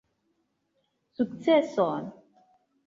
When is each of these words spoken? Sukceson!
Sukceson! 1.15 2.03